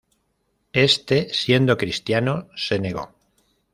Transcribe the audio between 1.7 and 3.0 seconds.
cristiano, se